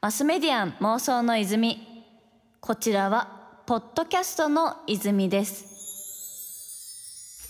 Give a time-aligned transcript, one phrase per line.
[0.00, 1.86] マスメディアン妄想の泉。
[2.60, 5.66] こちらはポッドキャストの泉です。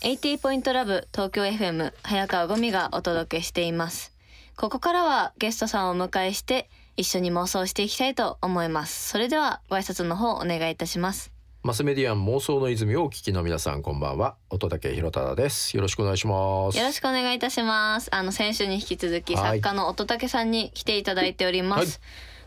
[0.03, 4.13] 80ポイントラブ東京 FM 早川ゴミがお届けしています。
[4.57, 9.09] ここからはゲストさんをお迎えして一緒に妄想していきたいと思います。
[9.09, 11.31] それではご挨拶の方お願いいたします。
[11.63, 14.35] マスメディアン妄想の泉をお聞きの皆さんこんばんは。
[14.49, 15.77] 音竹弘忠です。
[15.77, 16.77] よろしくお願いします。
[16.79, 18.09] よろしくお願いいたします。
[18.11, 21.89] あの先週に引き続きはい作家の音竹さんに来ていただいております、はい。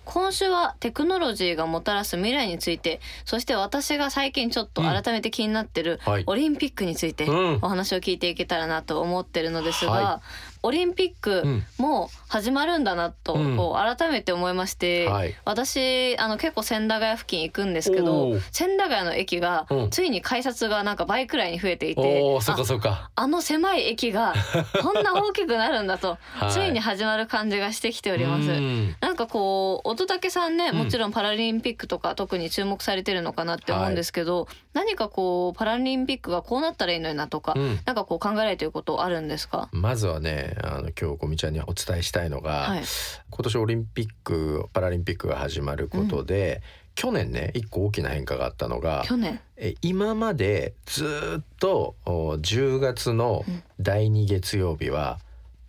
[0.05, 6.25] 今週はテクノロジーがもたらす未来についてそして私が最近ちょっと改めて気になってるはい。
[6.27, 7.59] オリンピックについてうん。
[7.63, 10.23] お話を聞いていけたらなと思ってるのですが、は
[10.65, 11.63] オリンピッうクん。
[11.79, 13.57] もう始まるんだなとうん。
[13.57, 15.35] こう改めて思いまして、はい。
[15.45, 18.41] 私あの結構千駄ヶ谷付近行くんですけおどー。
[18.51, 19.91] 千駄ヶ谷の駅がうん。
[19.91, 23.11] ついに改札がなんか倍くらいに増えていて、あかそっか。
[23.15, 24.35] あの狭い駅が
[24.83, 26.51] こんな大きくなるんだと、 はい。
[26.51, 28.49] ついに始まる感じがしてきております。
[28.49, 28.97] うん。
[29.01, 30.79] なんかこう乙武さんねうん。
[30.79, 37.81] もちろんパラリンピックとか特に注目されてるのかなって思うんですけど、何かこうパラリンピックがこうなったらいいのになとか、うん。
[37.85, 42.83] なんかこう考えられてることあるんですか、まずはねあの今日こみちゃんにお伝えしたいのが、はい、
[43.31, 46.63] 今年オリンピックパラリンピックが始まることで、
[46.95, 49.41] 去年ね一個大きな変化があったのが去年。
[49.57, 53.45] え今までずーっとお10月の
[53.81, 55.19] 第2月曜日は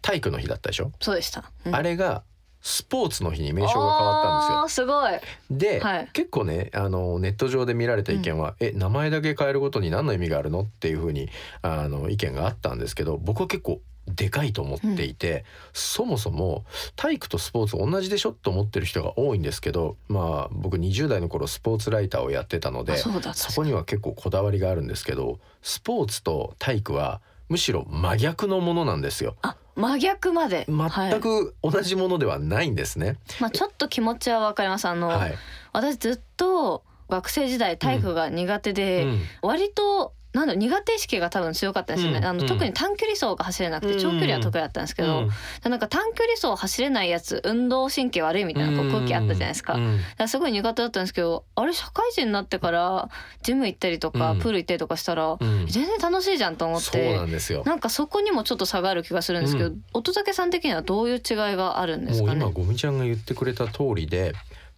[0.01, 1.51] 体育の日だったでしょ、そうでした。
[1.65, 1.75] うん。
[1.75, 2.23] あれが
[2.61, 4.85] スポーツの日に名称が変わったんですよ。
[4.85, 5.11] すごい。
[5.51, 6.09] で、はい。
[6.13, 10.61] 結構ねあのネット上で見られた意見は、え名前だけ変えることに何の意味があるの？
[10.61, 11.29] っていうふうに
[11.61, 13.81] あの意見があったんですけど僕は結構
[14.15, 29.35] でかいと思っていて、そもそも体育とスポーツ同じでしょと思ってる人が多いんですけどまあ僕20代の頃スポーツライターをやってたのであそこには結構こだわりがあるんですけどスポーツと体育はむしろ真逆のものなんですよ。
[29.41, 30.65] あ真逆まで。
[30.67, 33.17] はい全く同じものではないんですね。
[33.39, 34.87] まあちょっと気持ちはわかります。
[34.87, 35.35] あの、はい。
[35.73, 42.41] 私ずっと学生時代体育が苦手で、うん割となんだ苦手意識が多分強かったんですよね、あのうん。
[42.41, 43.99] うん特に短距離走が走れなくてうん。
[43.99, 45.29] 長距離は得意だったんですけど、うん。
[45.63, 49.79] でなんか短距離走走れないやつ運動神経悪いみたいなこう空気あったじゃないですか,、か
[50.17, 53.09] らすごい苦手だったんですけどあれ社会人になってから
[53.41, 54.39] ジム行ったりとか、うん。
[54.39, 55.65] プール行ったりとかしたら、うん。
[55.67, 57.63] 全然楽しいじゃんと思っそうなてんですよ。
[57.65, 59.83] なんかそこにもちょっと差がある気がするんですけど、うん。
[59.93, 61.21] 乙武さん的にはどういう違い
[61.55, 62.41] があるんですかね？
[62.41, 64.33] もう今ゴミちゃんが言ってくれた通りで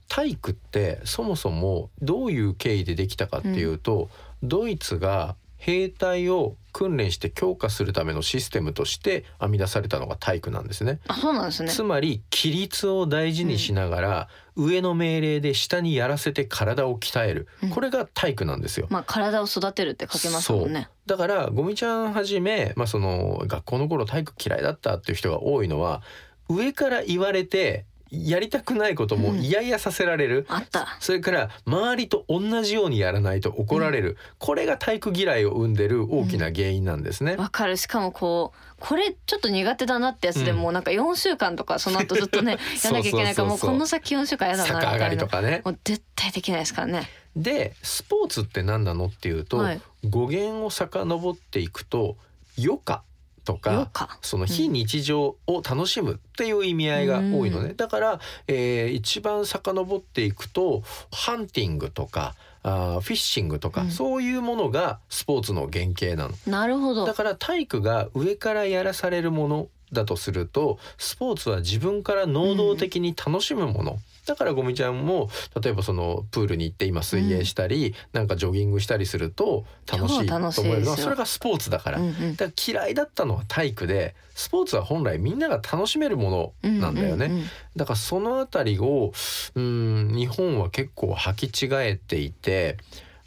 [0.07, 4.09] 体育ってそもそもどういう経緯でできたかっていうと、
[4.43, 10.99] ドイツが兵隊を訓練して強化するためのシステムとして編み出されたのが体育なんですね。
[11.07, 11.69] あそうなんですね。
[11.69, 17.69] つまり規律を大事にしながら、上の命令で下にやらせて体を鍛える、うん。
[17.71, 18.87] これが体育なんですよ。
[18.89, 20.89] まあ体を育てるって書けますもんね。
[21.07, 26.03] だからゴミちゃんはじめ、まあ、その学校の頃体育嫌いだったっていう人が多いのは
[26.49, 30.97] 上から言われてやりたくないことも嫌々させられる、あった。
[30.99, 37.35] それから周りと同じようにやらないと怒られる、これが体育嫌いを生んでる大きな原因なんですね。
[37.35, 37.77] わかる。
[37.77, 40.57] しかもこうこれちょっと苦手だなってやつでうん。
[40.57, 45.09] もうなんか4週間とかその後ずっとね やんなきゃいけないからもうこの先4週間やだなみ逆上がたいな。
[45.09, 45.61] りとかね。
[45.65, 47.09] もう絶対できないですからね。
[47.35, 49.81] でスポーツって何なのっていうと、はい。
[50.05, 52.17] 語源を遡っていくと
[52.57, 53.01] 余暇
[53.47, 54.07] と余か。
[54.07, 63.91] 暇その非日常を楽しむっていう意味合いが多いのね、うだから、えー一番遡っていくとハンティングとかあーフィッシングとか、うん。
[63.91, 66.33] そういうものがスポーツの原型なの。
[66.45, 67.05] なるほど。
[67.05, 75.29] だから体育が上からやらされるものだとするとスポーツは自分から能動的に楽しむもの、だからゴミちゃんも
[75.61, 81.99] 例えばそのプールに行って今水泳したり、なんかジョギングしたりすると楽しいと思えるのはそれがスポーツだから。
[81.99, 82.35] うんうん。
[82.35, 87.31] だから嫌いだったのは体育でスポーツは本来みんなが楽しめるものなんだよね、うん。
[87.31, 87.47] うんうん
[87.77, 89.13] だからそのあたりを
[89.53, 92.77] うん日本は結構履き違えていて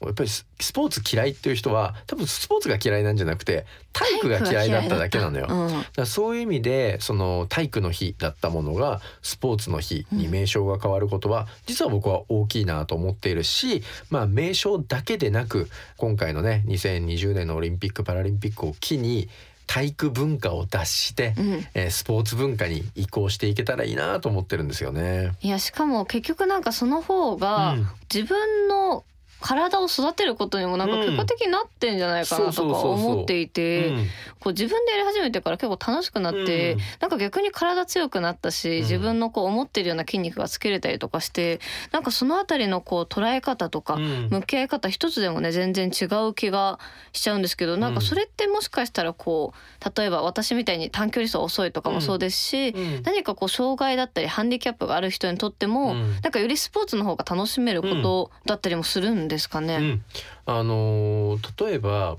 [0.02, 5.46] やっぱりススポーツ嫌いっていう人は多分スポーツが嫌いなんじゃなくて体育が嫌いだっただけなのよ。
[5.50, 19.28] うんだからそういう意味でその体育の日だったものがスポーツの日に名称が変わることは実は僕は大きいなと思っているし、まあ、名称だけでなく今回のね2020年のオリンピック・パラリンピックを機に
[19.66, 25.32] 体育文化を脱して、うんえースポーツ文化に移行していけたらいいなと思ってるんですよね。
[25.42, 29.04] いやしかも結局なんかその方がうん自分の
[29.40, 34.06] 体を育てることにもなんか結果的になってんじゃないかなとか思っていて、うん。
[34.40, 36.80] こう自分でやり始めてから結構楽しくなって、うん。
[37.00, 38.82] なんか逆に体強くなったし、うん。
[38.82, 41.60] 自分のこう思ってるような筋肉がつけれたりとかして
[41.92, 44.28] なんかそのあたりのこう捉え方とか、うん。
[44.30, 46.78] 向き合い方一つでもね全然違う気が
[47.12, 53.02] しちゃうんですけどなんかそれってもしかしたらこう例えば私みたいに短距離走遅いとかもそうですし、うん。
[53.04, 56.12] 何かこう障害だったりハンディキャップがある人にとっても、うん。
[56.22, 59.76] なんかよりスポーツの方が楽しめることだったりもするんですかね。
[59.76, 60.04] うん、
[60.46, 62.16] あのー例えば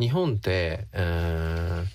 [0.00, 1.86] 日本って、えー、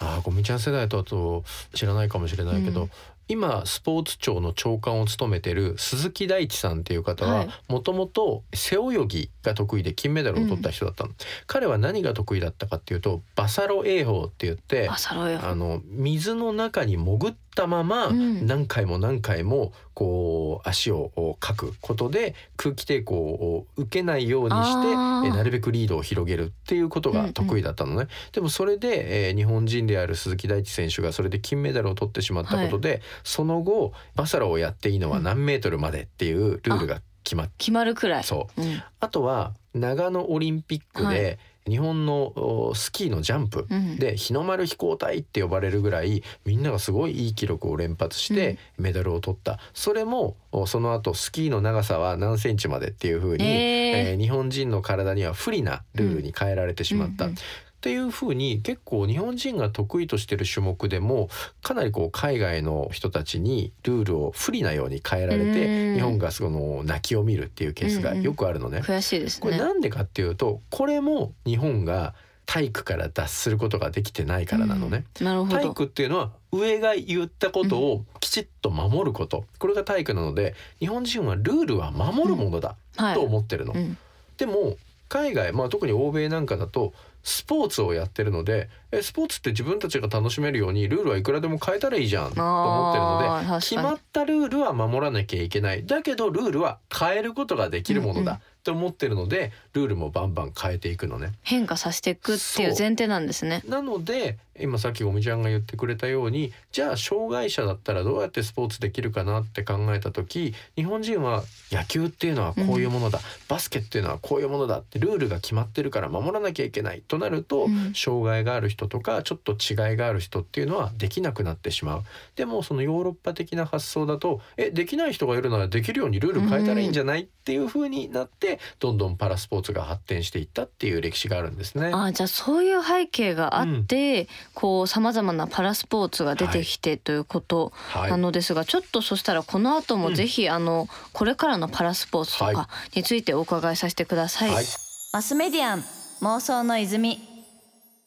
[0.00, 2.90] あーゴミちゃん世代だと知らないかもしれないけど、うん。
[3.28, 7.48] 今スポーツ庁の長官を務めてる鈴木大地さんっていう方ははい。
[7.68, 11.10] もともと背泳ぎが得意で金メダルを取った人だったの、
[11.46, 15.40] 彼は何が得意だったかっていうとバサロ泳法って言ってあサロよ。
[15.42, 18.46] あの水の中に潜ったままうん。
[18.46, 24.94] 何回も何回もこう足をかくことで空気抵抗を受けないようにして
[25.30, 38.24] なるべくリードを広げるっていうことが得意だったのね、でもそれで、えー日本人である鈴木大地選手がそれで金メダルを取ってしまったことで、その後バサロをやっていいのは何メートルまでっていうルールが決まっ決まるくらい。
[38.24, 38.62] そう。
[38.62, 38.82] うん。
[39.00, 41.38] あとは長野オリンピックはで
[41.68, 42.32] 日本の
[42.68, 43.96] おスキーのジャンプうん。
[43.96, 54.10] で日の丸飛行隊って呼ばれるぐらいみんながすごいいい記録を連発してメダルを取った、それもおその後スキーの長さは何センチまでっていう風に、えー。
[54.10, 57.26] えー日本人の体には不利なルールに変えられてしまった。
[57.26, 57.36] うんうん
[57.82, 61.28] っていう風に結構日本人が得意としてる種目でも
[61.64, 68.82] かなりこう海外の人たちにルールを不利なように変えられてうん日本がその泣きを見るっていうケースがよくあるのね。
[68.84, 69.42] 悔しいですね。
[69.42, 72.14] これなんでかっていうとこれも日本が
[72.46, 75.04] 体育から脱することができてないからなのね。
[75.20, 75.56] うんなるほど。
[75.56, 83.72] 体育っていうのは上が言ったことをきちっと守ること、これが体育なので日本人はルールは守るものだはいと思ってるの。
[83.72, 83.98] うん
[84.36, 84.76] でも
[85.12, 101.32] 海外、まあ、特に欧米なんかだとスポーツをやってるのでえスポーツって自分たちが楽しめるようにルールはいくらでも変えたらいいじゃんと思ってるので決まったルールは守らなきゃいけないだけどルールは変えることができるものうんうんだって思ってるのでルールもバンバン変えていくのね。
[101.42, 103.60] 変化させていくっていう前提なんですね。
[103.66, 122.02] なので今さっきゴミちゃんが言ってくれたようにじゃあ障害者だったらどうやってスポーツできるかなって考えた時日本人は野球っていうのはこういうものだ、バスケっていうのはこういうものだってルールが決まってるから守らなきゃいけないとなると、うん障害がある人とかちょっと違いがある人っていうのはできなくなってしまう。
[122.36, 131.90] でもそのヨーロッパ的な発想だとえできない人がいるならできるようにルール変えたらいいんじゃない、っていう風になってどんどんパラスポーツが発展していったっていう歴史があるんですね。
[131.92, 138.10] あーじゃあそういう背景があって、こうさまざまなパラスポーツが出てきてということはい。
[138.10, 144.50] なのですが、ちょっとそしたらこの後もぜひ、あのこれからのパラスポーツとはかについてお伺いさせてください。
[144.50, 144.64] はい。
[145.12, 145.84] マスメディアン
[146.20, 147.18] 妄想の泉。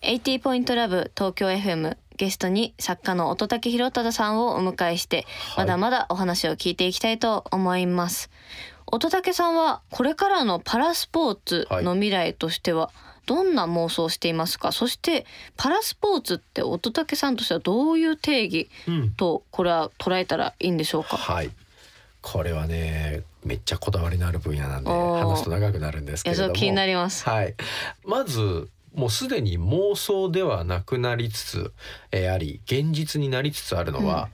[0.02, 5.26] 80ポイントラブ東京 FM ゲストに作家の乙武宏忠さんをお迎えして、
[5.56, 5.66] はい。
[5.66, 8.30] まだまだお話を聞いていきたいと思います。
[8.88, 12.92] 乙武さんはこれからのパラスポーツの未来としては
[13.26, 15.26] どんな妄想をしていますか、そして
[15.58, 21.18] パラスポーツって乙武さんとしてはどういう定義うんとこれは捉えたらいいんでしょうか？
[21.18, 21.52] はい。
[22.22, 26.48] これはね、めっちゃこだわりのある分野なんで話すと長くなるんですいけれども。
[26.48, 27.54] やそう気になりますはい。
[28.04, 31.74] まずもうすでに妄想ではなくなりつつ、
[32.12, 34.30] えーあり現実になりつつあるのは、うん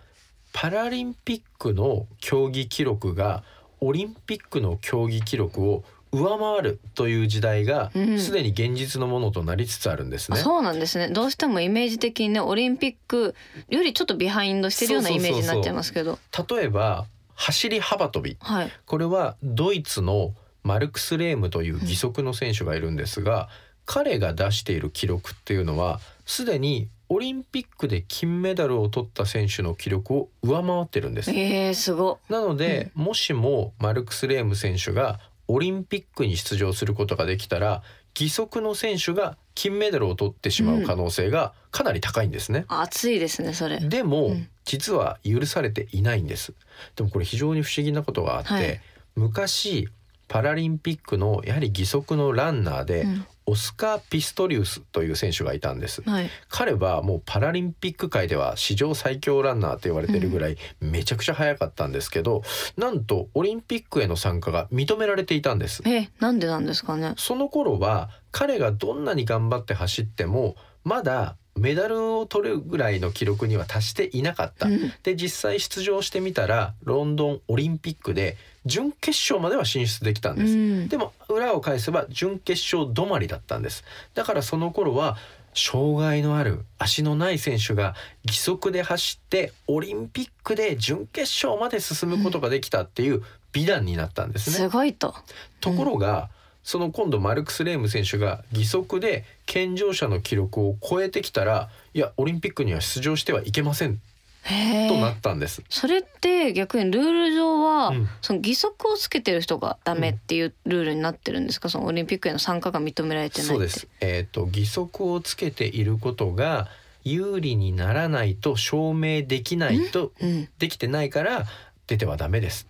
[0.54, 3.42] パラリンピックの競技記録が
[3.80, 8.20] オリンピックの競技記録を上回るという時代がうん。
[8.20, 10.40] すでに現実のものとなりつつあるんですね。
[10.40, 11.10] あそうなんですね。
[11.10, 13.36] どうしてもイメージ的にねオリンピック
[13.70, 16.20] よりちょっとビハインドしてるようなイメージになっちゃいますけど。
[16.50, 17.06] 例えば
[17.36, 18.38] 走り幅跳び。
[18.40, 18.72] はい。
[18.86, 23.50] これはドイツのマルクス・レームという義足の選手がいるんですが、
[23.86, 31.32] 彼が出している記録っていうのはすでにオリンピックで金メダルを取った選手の記録を上回ってるんです。
[31.32, 32.20] えー、すご。
[32.30, 35.20] なので、もしもマルクス・レーム選手が
[35.52, 37.84] オリンピックに出場することができたら
[38.18, 42.66] 義足の選手が金メダルを取ってしまう可能性がかなり高いんですね。
[42.68, 43.80] 熱いですねそれ。
[43.80, 44.48] でも、うん。
[44.64, 46.54] 実は許されていないんです。
[46.96, 48.82] でもこれ非常に不思議なことがあって、はい。
[49.16, 49.90] 昔
[50.28, 56.02] パラリンピックのやはり義足のランナーで、うんオスカー・ピストリウスという選手がいたんです。
[56.04, 56.30] はい。
[56.48, 62.44] 彼はもうパラリンピック界では史上最強ランナーと言われてるぐらいめちゃくちゃ速かったんですけど、
[62.78, 65.84] なんとオリンピックへの参加が認められていたんです。
[65.86, 67.14] えなんでなんですかね。
[67.18, 70.56] その頃は彼がどんなに頑張って走っても
[70.86, 74.94] まだメダルを取るぐらいの記録には達していなかった、うん。
[75.04, 80.88] で実際出場してみたらロンドンオリンピックで準決勝までは進出できたんです、うん。
[80.88, 83.84] でも裏を返せば準決勝止まりだったんです。
[84.14, 85.18] だからその頃は
[85.54, 87.94] 障害のある足のない選手が
[88.26, 94.56] 義足で走ってオリンピックで準決勝まで進むことができたっていう美談になったんですね。
[94.56, 95.14] すごいと。
[95.60, 96.30] ところが、
[96.64, 104.00] その今度マルクス・レーム選手が義足で健常者の記録を超えてきたらいやオリンピックには出場してはいけません
[104.44, 105.12] へとなえ。
[105.12, 105.62] ったんです。
[105.70, 108.08] それって逆にルール上は、うん。
[108.22, 113.54] その義足をつけてる人がダメっていうルールになってるんですか、そのオリンピックへの参加が認められてないって。
[113.54, 113.88] そうです。
[114.00, 116.70] えっ、と義足をつけていることが
[117.04, 120.50] 有利にならないと証明できないとうん。
[120.60, 121.46] できてないから
[121.88, 122.68] 出てはダメです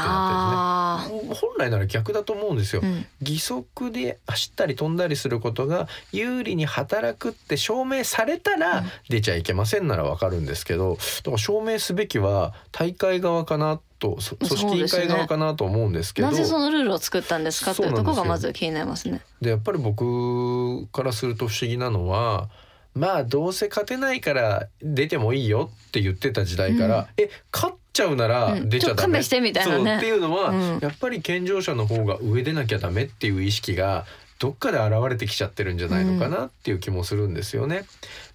[0.00, 1.34] ってですね。
[1.34, 2.82] 本来なら逆だと思うんですよ。
[2.84, 2.86] あ、。
[2.86, 8.60] うん、義足で走ったり飛んだりすることが有利に働くって証明されたうん。
[8.60, 16.28] ら出ちゃいけませんならわかるんですけど、だから証明すべきは大会側かなとそ組織委員会側かなと思うんですけど。
[16.28, 17.72] なぜそのルールを作ったんですか？
[17.72, 19.20] っていうところがまず気になりますね。
[19.40, 22.50] でやっぱり僕からすると不思議なのは
[22.94, 28.68] まあどうせ勝てないから出てもいいよって言ってた時代から、え勝っちゃうならうん。
[28.68, 29.96] 出ちゃダメ、ちょっと勘弁してみたいなね。
[29.96, 30.78] っていうのは、うん。
[30.80, 34.06] やっぱり健常者の方が上でなきゃダメっていう意識が
[34.38, 37.84] どっかで現れてきちゃってるんじゃないのかなっていう気もするんですよね。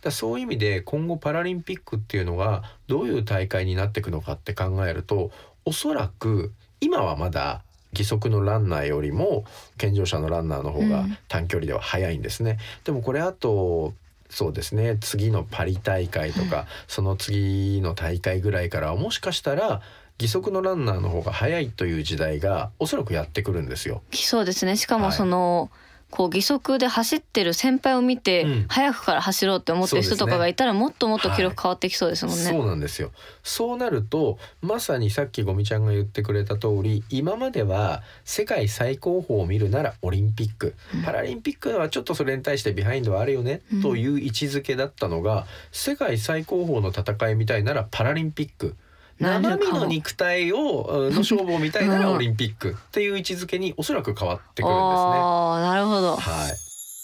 [0.01, 5.31] だそういう意味で今後パラリンピックっていうのがどういう大会になっていくのかって考えると
[5.65, 7.61] おそらく今はまだ
[7.91, 9.43] 義足のランナーよりも
[9.77, 11.17] 健常者のランナーの方がうん。
[11.27, 12.57] 短距離では速いんですね。
[12.85, 13.93] でもこれあと
[14.37, 19.81] そうですね次のパリ大会とか、その次の大会ぐらいからはもしかしたら
[20.19, 24.03] 義足のランナーの方が速いという時代がおそらくやってくるんですよ。
[24.11, 24.77] きそうですね。
[24.77, 25.71] しかはいもその、
[26.09, 28.65] こう義足で走ってる先輩を見て、うん。
[28.69, 32.43] 早くから走ろうって思ってる人とかがいたらもっともっと記録変わってきそうですもんね。
[32.43, 33.11] そうなんですよ。
[33.43, 41.03] そうなるとまさにさっきゴミちゃんが言ってくれた通り今までは世界最高峰を見るならオリンピック、うん。
[41.03, 43.81] パラリンピックはちょっとそれに対してビハインドはあるよね、うん。
[43.81, 48.75] という位置づけだったのが世界最高峰の戦いみたいならパラリンピック
[49.19, 55.11] 生身の肉体をうんの勝負を見たいならうんオリンピックっていう位置づけにおそらく変わってくるんですね。
[55.19, 56.15] ああなるほど。
[56.15, 56.53] はい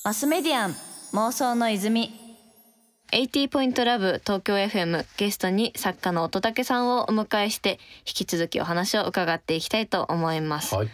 [0.05, 0.75] マスメディアン
[1.13, 2.13] 妄想の泉
[3.13, 7.77] 80ポイントラブ東京 FM ゲストに作家の乙武さんをお迎えして
[8.07, 10.87] 引き続きお話を伺っていきたいと思います、はい。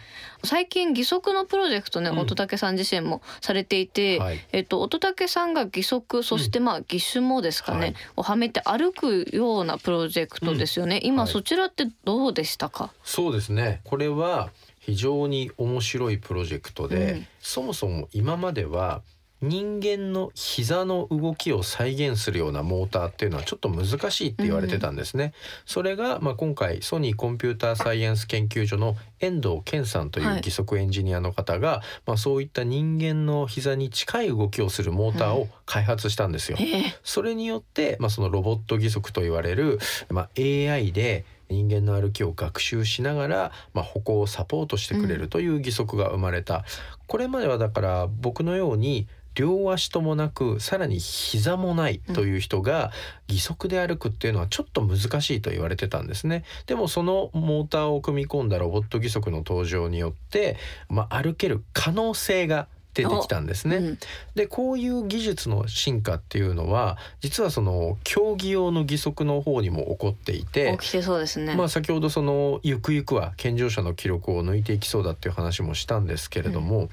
[0.44, 2.18] 最近義足のプロジェクトね、うん。
[2.18, 4.40] 乙武さん自身もされていて、はい。
[4.52, 7.94] えっと乙武さんが義足そしてまあ義手もですかね、はい。
[8.16, 11.32] をはめて歩くようなプロジェクトですよね、今はい。
[11.32, 13.80] そちらってどうでしたか、そうですね。
[13.84, 17.26] これは非常に面白いプロジェクトで、うん。
[17.40, 19.00] そもそも今までは
[19.42, 25.32] 人間の膝の動きを再現するようなモーターっていうのはちょっと難しいって言われてたんですね。
[25.64, 30.36] それが、まあ、今回ソニーコンピューターサイエンス研究所の遠藤健さんというはい。
[30.38, 36.58] 義足エンジニアの方が、まあ、そういった人間の膝に近い動きをするモーターを開発したんですよ。
[36.60, 36.94] ええ。
[37.02, 39.78] それによって、まあ、そのロボット義足と言われる、
[40.10, 46.64] まあ、AI で人間の歩きを学習しながら、まあ、歩行をサポートしてくれるという義足が生まれた、
[47.06, 52.90] これまではだから僕のように両足ともなくさらに膝もないという人が
[53.28, 56.44] 義足で歩くっていうのはちょっと難しいと言われてたんですね。
[56.66, 60.56] でもそのモーターを組み込んだロボット義足の登場によって、
[60.88, 63.76] まあ、歩ける可能性が出てきたんですね。
[63.76, 63.98] うん
[64.34, 76.88] でこういう技術の進化っていうのは実はその競技用の義足の方にも起こっていて起きてそうですね、まあ先ほどそのゆくゆくは健常者の記録を抜いていきそうだっていう話もしたんですけれども、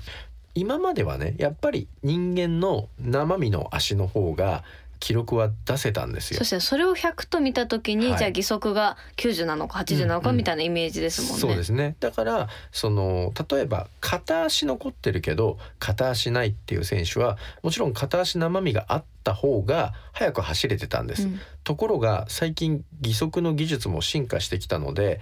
[0.57, 4.63] 今まではねやっぱり人間の生身の足の方が
[4.99, 6.43] 記録は出せたんですよそ。
[6.43, 11.37] してそれを100と見た時に、はいじゃあ義足が90なのか80なのかうんうんみたいなイメージですもんね。
[11.39, 21.23] そうですねだからその例えば片足残ってるけど片足ないっていう選手はもちろん片足生身があった方が速く走れてたんです。
[21.23, 25.19] うんところが最近義足の技術も進化してきたので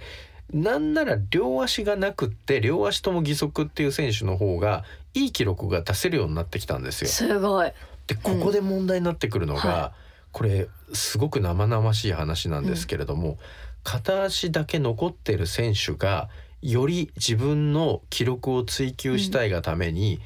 [0.52, 4.84] なんなら両足がなくって両足とも義足っていう選手の方が
[5.14, 7.08] いい記録が出せるようになってきたんですよ。
[7.08, 7.72] すごい。
[8.06, 9.92] でここで問題になってくるのが、は
[10.32, 13.38] これすごく生々しい話なんですけれども、
[13.82, 16.28] 片足だけ残ってる選手が
[16.62, 20.20] より自分の記録を追求したいがために、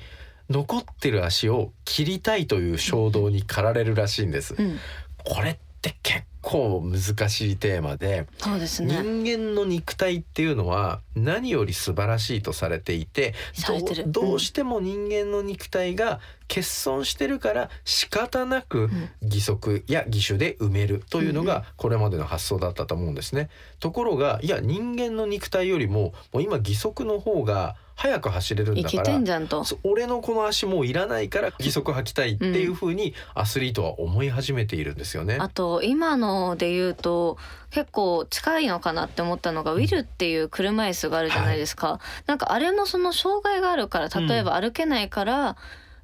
[0.50, 4.54] 残ってる足を切りたいという衝動に駆られるらしいんです。
[4.58, 4.78] うん、
[5.24, 9.02] これって結構難しいテーマでそうですね。
[9.02, 14.10] 人間の肉体っていうのは何より素晴らしいとされていてされてる。
[14.10, 18.90] どうどうしても人間の肉体が欠損してるから仕方なく
[19.22, 23.50] 義足や義手で埋めるというのがこれまでの発想だったと思うんですね。
[23.78, 29.62] ところがいや人間の肉体よりももう今義足の方が早く走れるんだからてんじゃんと。
[29.62, 35.36] そう俺のこの足もういらないから義足履きたいっていう風にアスリートは思い始めているんですよね。
[35.38, 37.38] あと今ので言うと
[37.70, 45.56] 結構近いのかなって思ったのがウィルっていう車椅子があるじゃないですか、なんかあれもその障害があるから例えば歩けないから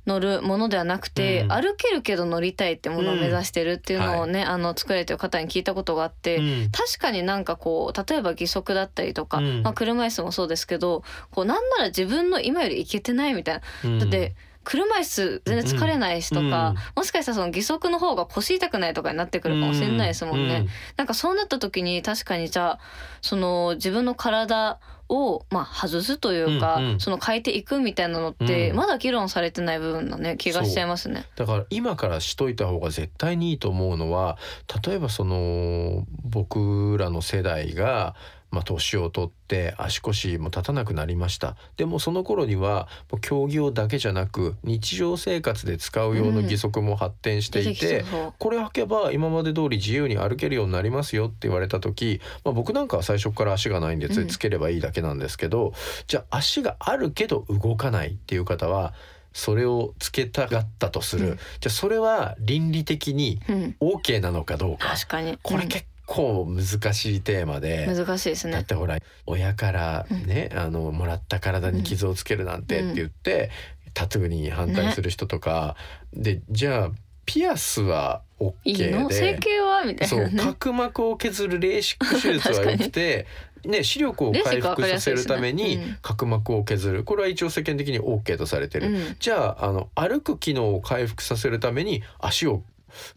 [0.06, 1.52] 乗るものではなくて、うん。
[1.52, 6.70] 歩けるけど乗りたいってものを目指してるっていうのをね、あの作られてる方に聞いたことがあって、うん。
[6.70, 9.62] 確かになんかこう例えば義足だったりとか、うん。
[9.62, 11.02] まあ、車椅子もそうですけど
[11.32, 13.62] こうなんなら自分の今よりいけてないみたいな。
[13.84, 13.98] うん。
[13.98, 20.56] だって車椅子全然疲れないしとか、うんもしかしたらその義足の方が腰痛くないとかになってくるかもしれないですもんね。
[20.56, 22.78] うんなんかそうなった時に確かにじゃあ
[23.22, 27.00] その自分の体をまあ外すというか、うんうん。
[27.00, 28.76] その変えていくみたいなのって、うん。
[28.76, 31.26] まだ議論されてない部分のね気がしちゃいますね。
[31.36, 34.36] だから今からしといた方が絶対にいいと思うのは
[34.84, 38.16] 例えばその僕らの世代が
[38.56, 41.56] まあ年を取って足腰も立たなくなりました。
[41.76, 42.88] でもその頃には
[43.20, 54.28] 競技用だけじゃなく日常生活で使う用の義足も発展していて、うこれ履けば今まで通り自由に歩けるようになりますよって言われた時、まあ、僕なんかは最初から足がないんでつうん。
[54.28, 55.74] つければいいだけなんですけど、
[56.06, 58.94] じゃあ足があるけど動かないっていう方は
[59.34, 61.36] それをつけたがったとする、うん。
[61.36, 63.76] じゃあそれは倫理的にうん。
[63.80, 64.88] OK なのかどうか。
[64.88, 65.38] 確かに。
[65.42, 67.84] これ結構難しいテーマで。
[67.86, 68.54] うん難しいですね。
[68.54, 73.50] だってほら親からね、あのもらった体に傷をつけるなんてって言って、
[73.92, 75.76] タトゥーに反対する人とか、
[76.12, 76.90] でじゃあ
[77.24, 79.10] ピアスは OK いいの？
[79.10, 79.84] 整で形は？
[79.84, 80.36] みたいそうなね。
[80.36, 83.26] 角膜を削るレーシック手術はよくて、
[83.64, 87.04] ね、視力を回復させるために角膜を削る。
[87.04, 88.92] これは一応世間的に OK とされてる。
[88.92, 89.16] うん。
[89.18, 92.62] じゃああの歩く機能を回復させるために足を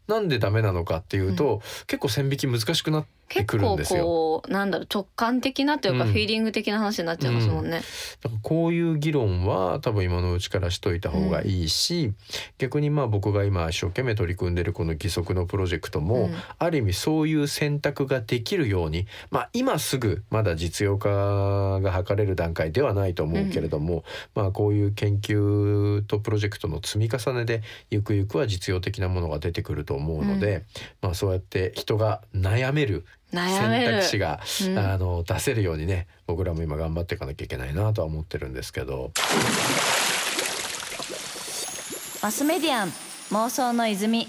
[0.08, 3.78] なんでダメなのかっていうと、結構線引き難しくなって結構。
[3.78, 7.82] こうなんだろう直感的なというか、うんフィーリング的な話になっちゃいますもんね。
[8.22, 12.14] だからこういう議論は多分今のうちからしといた方がいいし、
[12.58, 24.04] 逆にまあ僕が今一生懸命取り組んでるこの義足のプロジェクトも、うんある意味そういう選択ができるようにまあ今すぐまだ実用化が図れる段階ではないと思うけれども、
[24.36, 30.64] まあこういう研究とプロジェクトの積み重ねでゆくゆくは実用的なものが出てくると思うので、
[31.02, 34.80] まあそうやって人が悩める選択肢が、うん。
[34.80, 39.12] あの出せるようにね僕らも今頑張っていかなきゃいけないなとは思ってるんですけど。
[42.22, 42.89] マスメディアン
[43.32, 44.28] 妄想の泉